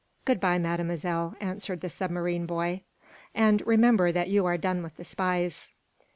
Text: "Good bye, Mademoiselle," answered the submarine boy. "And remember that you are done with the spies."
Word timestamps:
"Good 0.25 0.39
bye, 0.39 0.57
Mademoiselle," 0.57 1.35
answered 1.39 1.81
the 1.81 1.87
submarine 1.87 2.47
boy. 2.47 2.81
"And 3.35 3.61
remember 3.67 4.11
that 4.11 4.29
you 4.29 4.47
are 4.47 4.57
done 4.57 4.81
with 4.81 4.97
the 4.97 5.03
spies." 5.03 5.69